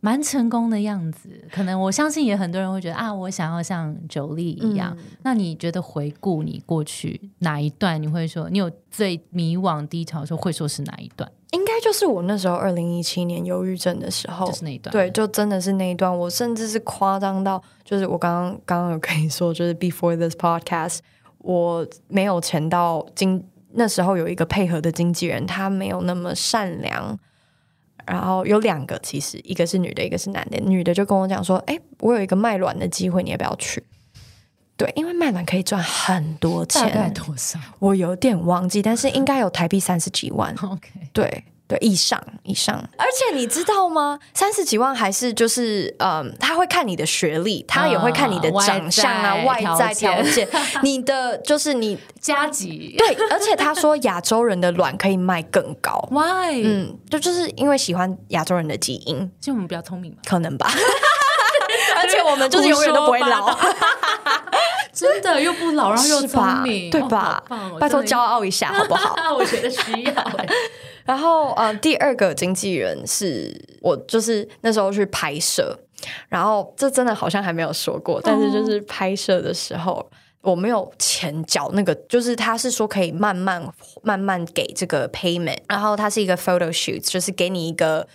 [0.00, 4.96] 蛮成功的样子，可能我相信也很多人会觉得啊，我想要像九力一样。
[5.22, 11.30] 那你觉得回顾你过去哪一段，你会说你有最迷惘低潮的时候，会说是哪一段？
[11.52, 14.92] 应该就是我那时候二零一七年忧郁症的时候，就是那一段。
[14.92, 16.16] 对，就真的是那一段。
[16.16, 20.98] 我甚至是夸张到，就是我刚刚刚刚有跟你说，就是 before this podcast，
[21.38, 27.18] 我没有钱到经那时候有一个配合的经纪人，他没有那么善良。
[28.06, 30.58] 然后有两个，其实一个是女的，一个是男的。
[30.60, 33.82] 女的就跟我讲说：“哎，我有一个卖卵的机会，你要不要去？”
[34.78, 37.58] 对，因为卖卵可以赚很多钱，大概多少？
[37.78, 40.54] 我有点忘记，但是应该有台币三十几万。
[40.62, 41.44] OK，对。
[41.68, 44.18] 对，以上以上，而且你知道吗？
[44.34, 50.48] 三十几万还是就是，嗯，他会看你的学历，他也会看你的长相啊，外在条件，
[50.82, 52.94] 你的就是你加级。
[52.96, 56.62] 对，而且他说亚洲人的卵可以卖更高，Why？
[56.64, 60.70] 嗯，就就是因为喜欢亚洲人的基因，就我们比较聪明嘛，可能吧。
[61.96, 63.58] 而且我们就是永远都不会老，
[64.92, 67.42] 真的又不老，然后又聪明，对吧？
[67.80, 69.34] 拜托骄傲一下好不好？
[69.34, 70.12] 我觉得需要。
[71.06, 75.78] 然后，呃，第二个经纪人是我，就是那时候去拍摄，
[76.28, 80.04] 然后这真的好像还没有说过，但是就是拍摄的时候
[80.42, 83.66] 我没有钱缴那个，就是他是说可以慢慢
[84.02, 88.06] 慢慢给这个 payment，然后它是一个 photo shoot，就是给你一个。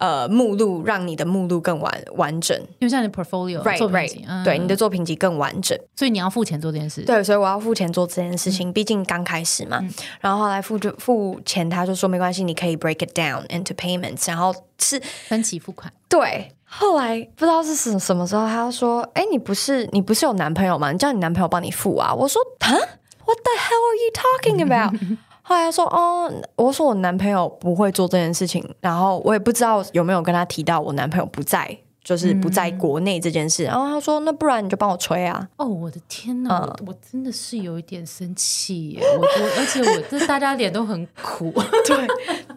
[0.00, 7.02] 呃，目录让你的目录更完完整，因为像你 portfolio 作品集，对你的作品集更完整，所以你要付钱做这件事。
[7.02, 9.78] 对，所以我要付钱做这件事情，毕竟刚开始嘛。
[10.18, 15.92] 然后后来付就付钱，他就说没关系，你可以 break it down into payments，然后是分期付款。
[16.08, 20.90] 对，后来不知道是什什么时候，他说：“哎，你不是你不是有男朋友吗？
[20.92, 25.18] 你叫你男朋友帮你付啊？”我说：“啊，What the hell are you talking about？”
[25.50, 31.76] 后来说哦，我说我男朋友不会做这件事情，然后我也不知道有没有跟他提到我男朋友不在。
[32.02, 39.02] 就是不在国内这件事，然后他说：“那不然你就帮我吹啊！”哦，我的天哪，我真的是有一点生气耶！
[39.18, 41.52] 我我而且我这大家脸都很苦，
[41.86, 42.08] 对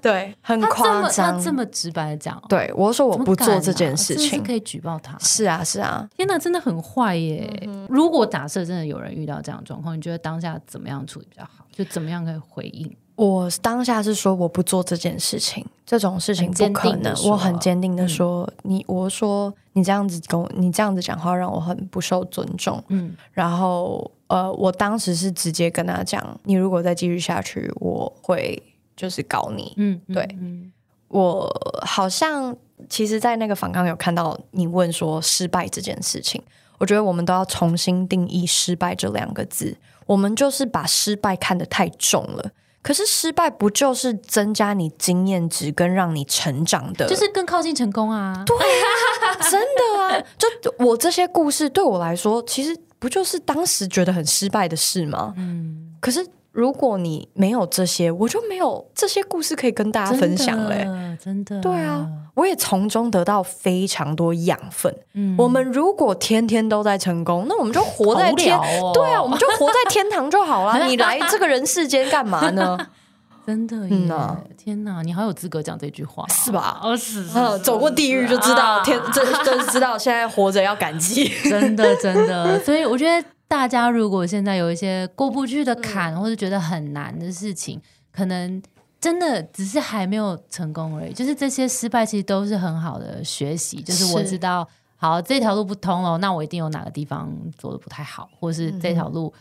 [0.03, 5.17] 对，很夸张，他这么直白的讲，对我说我不做这件事情，可以举报他。
[5.19, 7.49] 是啊是啊，天哪，真的很坏耶！
[7.87, 11.65] 如果假设真的有人遇到这样状况，你觉得当下怎么样处理比较好？
[11.71, 12.93] 就怎么样可以回应？
[13.15, 17.15] 我当下是说我不做这件事情，这种事情不可能。
[17.25, 22.83] 我很坚定的说，你我说你这样子跟我，你这样子讲话让我很不受尊重。
[22.87, 28.61] 嗯，然后呃，我当时是直接跟他讲，你如果再继续下去，我会
[28.95, 29.73] 就是搞你。
[29.77, 30.27] 嗯，对，
[31.07, 31.49] 我
[31.85, 32.55] 好像
[32.89, 36.41] 其实，在那个访刚有看到你问说失败这件事情，
[36.79, 39.75] 我觉得我们都要重新定义失败这两个字。
[40.05, 42.51] 我们就是把失败看得太重了。
[42.81, 48.43] 可是失败不就是增加你经验值跟让你成长的，就是更靠近成功啊！
[48.45, 50.21] 对啊，真的啊！
[50.37, 55.33] 就我这些故事对我来说，其实不就是当时觉得很失败的事吗？
[55.37, 56.27] 嗯，可是。
[56.53, 60.87] 如果你没有这些，我就没有这些故事可以跟大家分享嘞。
[61.19, 64.95] 真的，对啊，我也从中得到非常多养分。
[65.13, 68.55] 嗯，我们如果天天都在成功，那我们就活在天，
[68.93, 70.77] 对啊，我们就活在天堂就好了。
[70.85, 72.77] 你来这个人世间干嘛呢？
[73.45, 76.79] 真的，嗯呐，天哪，你好有资格讲这句话，是吧？
[76.83, 77.25] 哦，是，
[77.63, 81.27] 走过地狱就知道天，真真知道现在活着要感激。
[81.49, 83.27] 真的，真的，所以我觉得。
[83.53, 87.79] 大家如果现在有一些过不去的坎，或者觉得很难的事情，
[88.11, 88.59] 可能
[88.99, 91.13] 真的只是还没有成功而已。
[91.13, 93.79] 就是这些失败其实都是很好的学习。
[93.83, 99.31] 就是我知道好，这条路不通了，那我一定有哪个地方做的不太好，或者是这条路，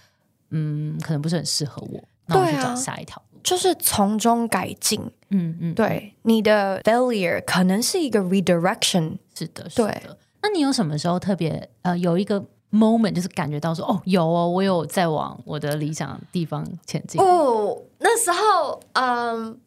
[0.50, 5.00] 嗯，可能不是很适合我，那我去找下一条路，就是从中改进。
[5.30, 10.18] 嗯嗯，对，你的 failure 可能是一个 redirection，是的，是的。
[10.42, 17.20] 那你有什么时候特别呃有一个 moment，就是感觉到说，哦，有哦，我有在往我的理想地方前进？
[17.20, 19.58] 哦，那时候，嗯，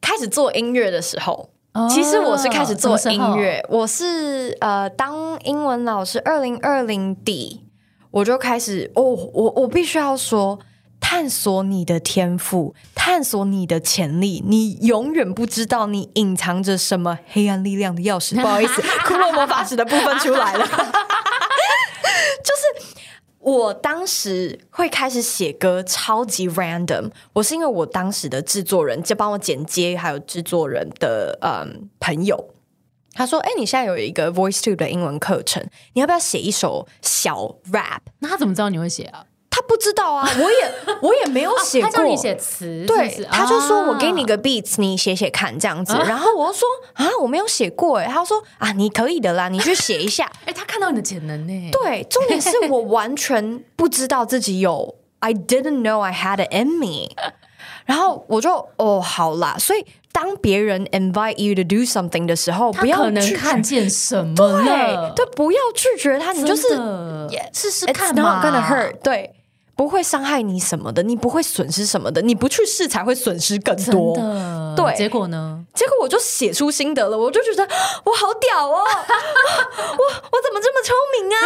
[0.00, 1.50] 开始做音乐的时候。
[1.90, 7.66] 其实我是开始做音乐，我是呃当英文老师，二零二零底
[8.10, 10.58] 我就开始哦，我我必须要说，
[10.98, 18.40] 探索你的天赋，探索你的潜力，你永远不知道你隐藏着什么黑暗力量的钥匙。
[18.40, 20.66] 不好意思， 骷髅魔法使的部分出来了，
[22.44, 22.96] 就是。
[23.38, 27.12] 我当时会开始写歌，超级 random。
[27.32, 32.54] 我是因为我当时的制作人就帮我剪接，还有制作人的嗯朋友，
[33.14, 39.24] 他说：“哎，你现在有一个 voice tube 的英文课程，你要不要写一首小 rap？” 那他怎么知道你会写啊？
[39.56, 41.90] 他不知道啊， 我也我也没有写过。
[41.90, 45.94] 他叫你写词，对，他就说我给你个 beats，你写写看这样子。
[46.06, 48.04] 然后我说啊，我没有写过哎。
[48.04, 50.30] 他说啊，你可以的啦，你去写一下。
[50.44, 51.70] 哎，他看到你的潜能呢。
[51.72, 57.08] 对，重点是我完全不知道自己有，I didn't know I had it in me。
[57.86, 59.56] 然后我就哦，好啦。
[59.58, 66.68] 所以当别人 invite you to do something 的时候，不要能看见什么，对，对，不要拒绝他，你就是
[67.54, 68.42] 试试看嘛。
[68.42, 69.32] It's not gonna hurt，对。
[69.76, 74.16] 不会伤害你什么的，你不会损失什么的，你不去试才会损失更多。
[74.74, 75.62] 对，结果呢？
[75.74, 77.62] 结果我就写出心得了，我就觉得
[78.04, 81.38] 我好屌哦， 我我怎么这么聪明啊？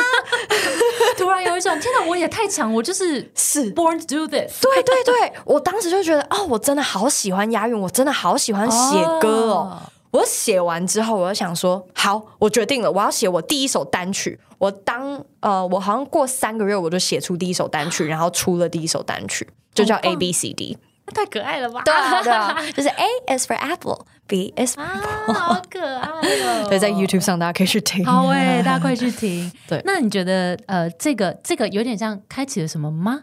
[1.18, 4.60] 突然有一种天哪，我也太强，我就是是 born to do this。
[4.62, 9.82] 对对对，我当时就觉得哦，我真的好喜欢押韵，我真的好喜欢写歌哦。
[10.10, 14.38] 我写完之后，我就想说，好，我决定了，我要写我第一首单曲。
[14.58, 20.76] 我当呃，我好像过三个月，我就写出第一首单曲，然后出了第一首单曲，就叫 A B C D。
[21.14, 21.82] 太可爱了吧？
[21.84, 26.68] 对啊对啊，就是 A is for apple，B is for apple，好可爱哦。
[26.68, 28.04] 对，在 YouTube 上大家可以去听。
[28.04, 29.50] 好哎，大家快去听。
[29.66, 33.22] 对，那你觉得呃，这个这个有点像开启了什么吗？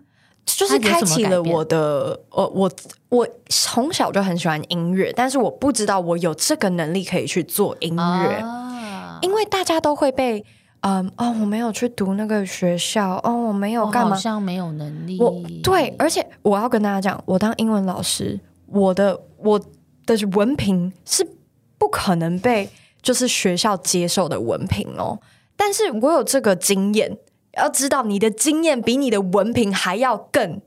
[0.55, 2.71] 就是开启了我的，呃，我
[3.09, 8.43] 我从小就很喜欢音乐，但是我不知道我有这个能力可以去做音乐，
[9.21, 10.43] 因为大家都会被，
[10.81, 15.19] 嗯，哦，我没有去读那个学校，哦，我没有干嘛，好像没有能力。
[15.19, 19.59] 我对，而且我要跟大家讲，我当英文老师，我的我
[20.05, 21.27] 的文凭是
[21.77, 22.69] 不可能被
[23.01, 25.19] 就是学校接受的文凭哦，
[25.57, 27.17] 但是我有这个经验。
[27.57, 30.61] 要知道，你的经验比你的文凭还要更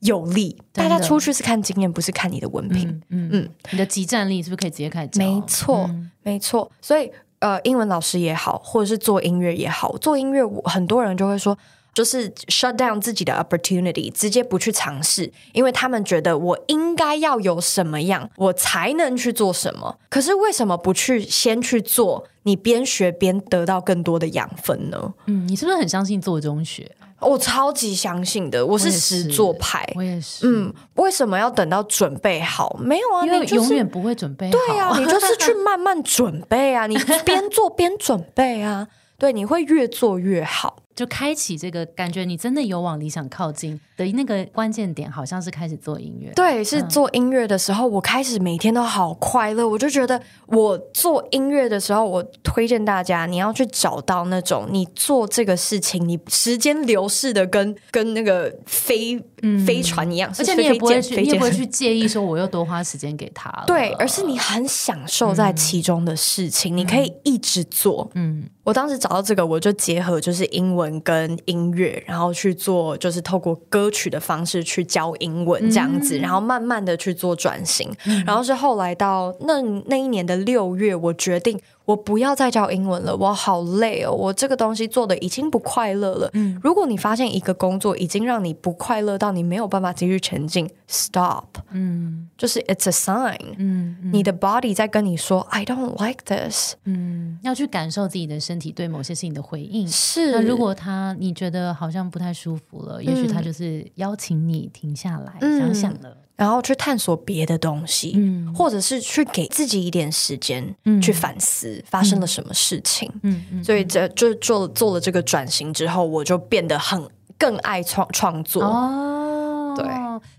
[0.00, 0.60] 有利。
[0.72, 2.88] 大家出去是看经验，不是看你的文凭。
[3.08, 5.18] 嗯嗯，你的集战力是不是可以直接开始？
[5.18, 5.88] 没错，
[6.22, 6.70] 没错。
[6.80, 11.56] 所以，呃，英文老师也好，或者是做音乐也好，做音乐，很多人就会说。
[11.94, 19.98] 就是 shut down 自己的 opportunity，直接不去尝试，因为他们觉得我应该要有什么样，我才能去做什么。
[20.08, 22.24] 可是为什么不去先去做？
[22.44, 25.14] 你边学边得到更多的养分呢？
[25.26, 26.90] 嗯，你是不是很相信做中学？
[27.20, 30.44] 我超级相信的，我是实做派，我也是。
[30.44, 32.76] 嗯，为什么要等到准备好？
[32.80, 34.52] 没有啊，因为永远不会准备好。
[34.52, 38.88] 对啊，你就是去 慢慢准备啊，你边做边准备啊，
[39.18, 40.81] 对，你会越做越好。
[40.94, 46.30] 就开启这个感觉，你真的有往理想靠近的那个关键点，好像是开始做音乐。
[46.34, 49.66] 对，是做音乐的时候，我开始每天都好快乐。
[49.66, 59.18] 我就觉得，我做音乐的时候，我推荐大家，你要去找到那种你做这个事情，你时间流逝的跟 跟那个飞
[59.66, 63.50] 飞船一样，而且你也不会去，你也不会去介意说我又多花时间给他。
[63.66, 68.10] 对，而是你很享受在其中的事情，你可以一直做。
[68.14, 68.44] 嗯。
[68.64, 77.90] 我当时找到这个，我就结合就是英文跟音乐，然后去做，就是透过歌曲的方式去教英文这样子，然后慢慢的去做转型，
[78.26, 81.60] 然后是后来到那那一年的六月，我决定。
[81.84, 84.12] 我不要再教英文了，我好累哦！
[84.12, 86.30] 我这个东西做的已经不快乐了。
[86.34, 91.44] 嗯，如果你发现一个工作已经让你不快乐到你没有办法继续前进，stop。
[91.70, 93.54] 嗯，就是 it's a sign。
[93.58, 96.74] 嗯，你的 body 在跟你说 I don't like this。
[96.84, 99.88] 嗯，要去感受自己的身体对某些事情的回应。
[99.88, 106.16] 是，那如果他你觉得好像不太舒服了，也许他就是邀请你停下来想想了。
[106.34, 108.18] 然后去探索别的东西，
[108.54, 113.10] 或者是去给自己一点时间去反思发生了什么事情。
[113.22, 117.06] 嗯嗯，所以这就做做了这个转型之后，我就变得很
[117.38, 118.64] 更爱创创作。
[118.64, 119.86] 哦，对，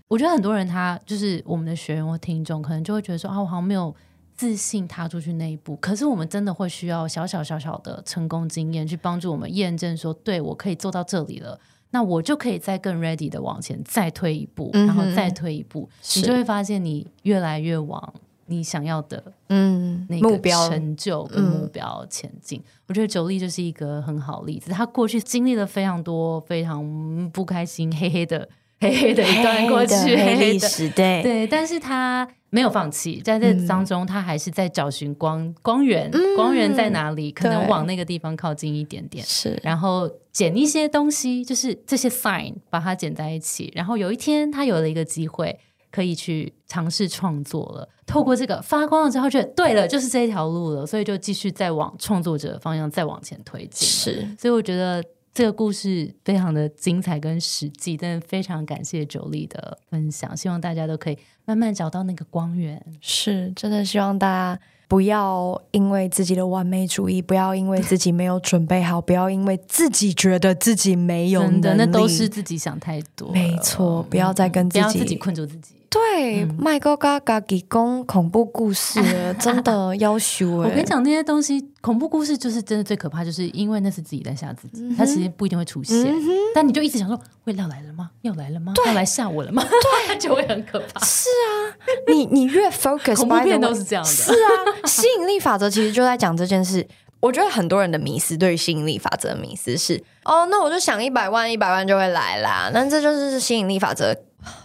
[0.08, 3.94] 我觉得很多人他就是我们的学员或听众，可能就会觉得说啊，我好像没有
[4.36, 5.76] 自信踏出去那一步。
[5.76, 11.58] 可是我们真的会需要小小小小的成功经验去帮助我们验证，说对我可以做到这里了，
[11.94, 18.12] 那我就可以再更 ready 的往前再推一步，然后再推一步，你就会发现你越来越往
[18.46, 20.36] 你想要的嗯那个
[20.68, 22.60] 成就跟目标前进。
[22.88, 28.48] 我觉得九力就是一个很好例子，他过去经历了非常多非常不开心、黑黑的。
[28.80, 37.32] 黑黑的一段过去，黑历史，对对，但是他没有放弃，在这当中，他还是在找寻光光源，光源在哪里？
[37.32, 45.58] 可能往那个地方靠近一点点，是，然后捡一些东西，就是这些 sign，把它捡在一起，然后有一天他有了一个机会，
[45.90, 47.88] 可以去尝试创作了。
[48.06, 53.88] 透过这个发光了之后，觉得对了，就是这一条路了，所以就继续再往创作者的方向再往前推进。
[53.88, 55.02] 是，所以我觉得。
[55.34, 62.80] 这个故事非常的精彩跟实际，但非常感谢九力的分享，希望大家都可以慢慢找到那个光源。
[63.00, 73.32] 是，真的希望大家不要因为自己的完美主义，不要因为自己没有准备好，不要因为自己觉得自己没有能力，那都是自己想太多。
[73.32, 75.74] 没错，不要再跟自己自己困住自己。
[75.94, 79.00] 对，麦哥嘎嘎给讲恐怖故事，
[79.38, 86.12] 真的要求我跟你讲那些东西，恐怖故事就是真的最可怕，就是因为那是自己在吓自己，它其实不一定会出现，
[86.52, 88.10] 但你就一直想说，会要来了吗？
[88.22, 88.72] 要来了吗？
[88.86, 89.62] 要来吓我了吗？
[90.08, 90.98] 对， 就会很可怕。
[91.06, 91.78] 是啊，
[92.08, 94.10] 你你越 focus，恐怖片都是这样的。
[94.10, 94.48] 是啊，
[94.86, 96.84] 吸引力法则其实就在讲这件事。
[97.20, 102.70] 我觉得很多人的迷思，对于吸引力法则的迷思是，哦，那我就想一百万，一百万就会来啦。
[102.74, 104.12] 那这就是吸引力法则。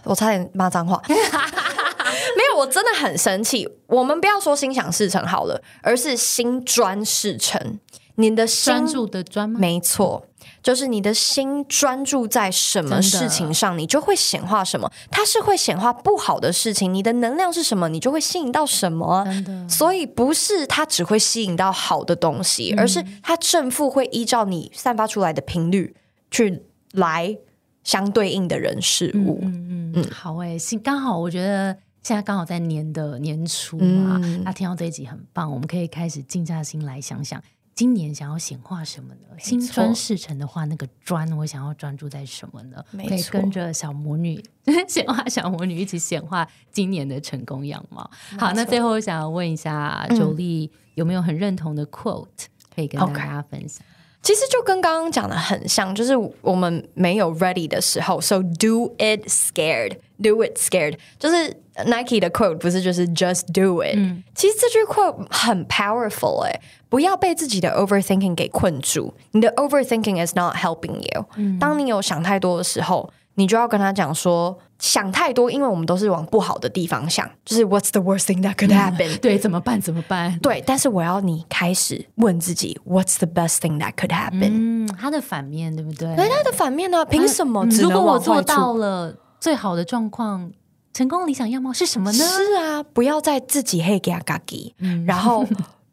[0.04, 3.68] 我差点骂脏话， 没有，我真的很生气。
[3.86, 7.78] 我们不要说心想事成好了，而是心专事成。
[8.16, 9.58] 你的专注的专吗？
[9.58, 10.26] 没错，
[10.62, 14.90] 就是你的心专注在什么事情上，你就会显化什么。
[15.10, 19.24] 它是会显化不好的事情，你的能量是什么，你就会吸引到什么。
[19.66, 25.94] 所以不是它只会吸引到好的东西，而是它正负会依照你散发出来的频率
[26.30, 26.62] 去
[26.92, 27.38] 来。
[27.82, 37.42] 相对应的人事物，嗯嗯，好诶，是刚好，我觉得现在刚好在年的年初嘛，那听到这一集很棒，我们可以开始静下心来想想，
[37.74, 39.20] 今年想要显化什么呢？
[39.38, 42.84] 新专事成的话，那个专我想要专注在什么呢？
[43.08, 44.42] 可以跟着小魔女
[44.86, 48.08] 显化小魔女一起显化今年的成功样貌。
[48.38, 52.28] 好，那最后我想要问一下九力，有没有很认同的 quote
[52.74, 53.82] 可以跟大家分享？
[54.22, 61.48] 其实就跟刚刚讲的很像，就是我们没有 ready 的时候，so do it scared，do it scared，就是
[61.86, 63.96] Nike 的 quote 不是就是 just do it。
[64.34, 71.26] 其实这句 quote 很 powerful 哎，不要被自己的 overthinking 给困住，你的 overthinking is not helping you。
[71.58, 73.10] 当你有想太多的时候。
[73.34, 79.18] 你就要跟他讲说，想太多，因为我们都是往不好的地方想，就是 What's the worst thing that could happen？
[79.20, 79.80] 对，怎么办？
[79.80, 80.36] 怎么办？
[80.40, 84.50] 对，但是我要你开始问自己，What's the best thing that could happen？
[84.50, 86.16] 嗯，它的反面对不对？
[86.16, 87.04] 对，它的反面呢？
[87.04, 87.64] 凭什么？
[87.66, 90.50] 如果我做到了最好的状况，
[90.92, 92.18] 成功理想样貌是什么呢？
[92.18, 94.74] 是啊，不要再自己嘿给啊嘎给，
[95.06, 95.46] 然后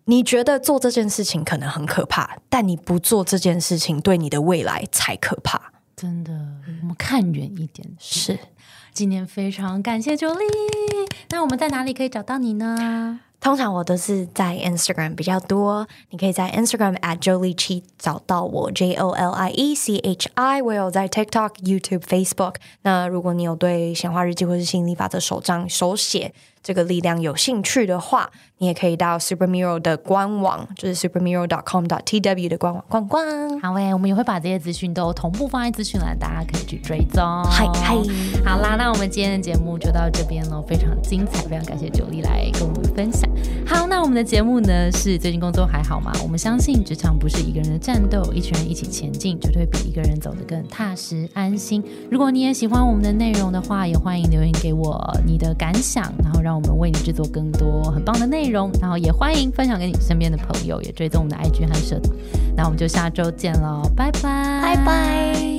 [0.05, 5.73] 你觉得做这件事情可能很可怕，但你不做这件事情，对你的未来才可怕。
[5.95, 6.31] 真的，
[6.81, 7.87] 我们看远一点。
[7.99, 8.37] 是，
[8.97, 10.33] 今天非常感谢 Jolie。
[11.29, 13.19] 那我们在哪里可以找到你呢？
[13.39, 20.63] 通常我都是在 Instagram 比较多，你可以在 Instagram at Jolie Chi 找到我 J O L I E C H I。
[20.63, 22.55] 我有在 TikTok、YouTube、Facebook。
[22.81, 26.33] 那如果你有对显化日记或是心理法则手账手写。
[26.63, 28.29] 这个力量有兴趣的话，
[28.59, 33.23] 你也可以到 Supermiro 的官网，就是 supermiro.com.tw 的官网逛逛。
[33.59, 37.23] 好诶，我们也会把这些资讯都同步放在资讯栏，大家可以去追踪。
[37.45, 37.95] 嗨嗨，
[38.43, 43.29] 好啦，那我们今天的节目就到这边喽，非常精彩，非常感谢九莉来跟我们分享。
[43.65, 46.11] 好，那我们的节目呢是最近工作还好吗？
[46.23, 51.83] 我们相信职场不是一个人的战斗，一群人一起前进，绝对比一个人走得更踏实安心。
[52.09, 56.57] 如果你也喜欢我们的内容的话，也欢迎留言给我你的感想，然后让。
[56.57, 62.15] 我们为你制作更多很棒的内容，然后也欢迎分享给你身边的朋友，也追踪我们的 IG 和社团。
[62.55, 65.56] 那我们就下周见喽，拜拜，拜拜。